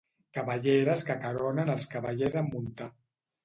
[0.37, 2.93] Cabelleres que acaronen els cavallers en muntar.